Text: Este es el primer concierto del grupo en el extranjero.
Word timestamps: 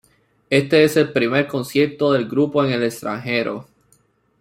Este 0.49 0.83
es 0.83 0.97
el 0.97 1.13
primer 1.13 1.45
concierto 1.47 2.11
del 2.13 2.27
grupo 2.27 2.63
en 2.65 2.71
el 2.71 2.81
extranjero. 2.83 3.67